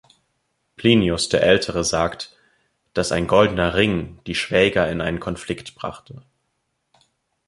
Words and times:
Plinius 0.77 1.29
der 1.29 1.43
Ältere 1.43 1.83
sagt, 1.83 2.35
dass 2.95 3.11
ein 3.11 3.27
goldener 3.27 3.75
Ring 3.75 4.17
die 4.25 4.33
Schwäger 4.33 4.89
in 4.89 4.99
einen 4.99 5.19
Konflikt 5.19 5.75
brachte. 5.75 6.23